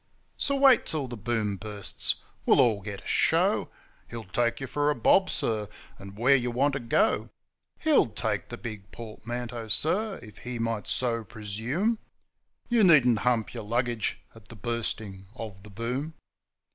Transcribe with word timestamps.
So 0.39 0.55
wait 0.55 0.87
till 0.87 1.07
the 1.07 1.15
Boom 1.15 1.57
bursts! 1.57 2.15
we'll 2.43 2.59
all 2.59 2.81
get 2.81 3.03
a 3.03 3.07
show; 3.07 3.69
He'll 4.09 4.23
'take 4.23 4.59
you 4.59 4.65
for 4.65 4.89
a 4.89 4.95
bob, 4.95 5.29
sir,' 5.29 5.67
and 5.99 6.17
where 6.17 6.35
you 6.35 6.49
want 6.49 6.73
to 6.73 6.79
go. 6.79 7.29
He'll 7.77 8.07
'take 8.07 8.49
the 8.49 8.57
big 8.57 8.89
portmanteau, 8.89 9.67
sir, 9.67 10.17
if 10.23 10.39
he 10.39 10.57
might 10.57 10.87
so 10.87 11.23
presume' 11.23 11.99
You 12.67 12.83
needn't 12.83 13.19
hump 13.19 13.53
your 13.53 13.61
luggage 13.61 14.19
at 14.33 14.47
the 14.47 14.55
Bursting 14.55 15.27
of 15.35 15.61
the 15.61 15.69
Boom. 15.69 16.15